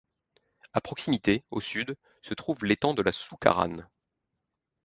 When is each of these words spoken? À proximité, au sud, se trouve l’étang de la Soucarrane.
À 0.73 0.81
proximité, 0.81 1.43
au 1.51 1.61
sud, 1.61 1.95
se 2.23 2.33
trouve 2.33 2.65
l’étang 2.65 2.95
de 2.95 3.03
la 3.03 3.11
Soucarrane. 3.11 3.87